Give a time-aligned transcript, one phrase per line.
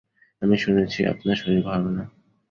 [0.41, 2.03] আমি শুনেছি আপনার শরীর ভাল না।